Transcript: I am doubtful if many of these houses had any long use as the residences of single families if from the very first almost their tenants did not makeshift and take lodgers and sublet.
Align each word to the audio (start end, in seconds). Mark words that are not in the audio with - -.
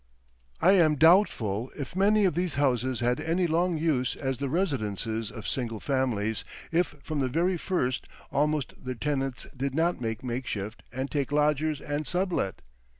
I 0.59 0.71
am 0.71 0.95
doubtful 0.95 1.71
if 1.77 1.95
many 1.95 2.25
of 2.25 2.33
these 2.33 2.55
houses 2.55 3.01
had 3.01 3.19
any 3.19 3.45
long 3.45 3.77
use 3.77 4.15
as 4.15 4.39
the 4.39 4.49
residences 4.49 5.29
of 5.29 5.47
single 5.47 5.79
families 5.79 6.43
if 6.71 6.95
from 7.03 7.19
the 7.19 7.29
very 7.29 7.55
first 7.55 8.07
almost 8.31 8.73
their 8.83 8.95
tenants 8.95 9.45
did 9.55 9.75
not 9.75 10.01
makeshift 10.01 10.81
and 10.91 11.11
take 11.11 11.31
lodgers 11.31 11.79
and 11.81 12.07
sublet. 12.07 12.63